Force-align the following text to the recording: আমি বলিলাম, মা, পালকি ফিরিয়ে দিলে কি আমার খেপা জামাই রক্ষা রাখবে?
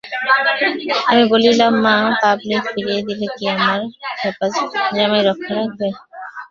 আমি 1.09 1.23
বলিলাম, 1.31 1.73
মা, 1.85 1.95
পালকি 2.21 2.55
ফিরিয়ে 2.67 3.01
দিলে 3.07 3.27
কি 3.35 3.43
আমার 3.55 3.79
খেপা 4.19 4.45
জামাই 4.95 5.21
রক্ষা 5.27 5.51
রাখবে? 5.57 5.87